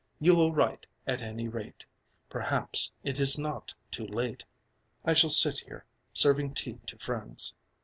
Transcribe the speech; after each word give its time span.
You 0.19 0.33
will 0.35 0.51
write, 0.51 0.87
at 1.05 1.21
any 1.21 1.47
rate. 1.47 1.85
Perhaps 2.27 2.91
it 3.03 3.19
is 3.19 3.37
not 3.37 3.71
too 3.91 4.07
late. 4.07 4.43
I 5.05 5.13
shall 5.13 5.29
sit 5.29 5.59
here, 5.59 5.85
serving 6.11 6.55
tea 6.55 6.79
to 6.87 6.97
friends." 6.97 7.53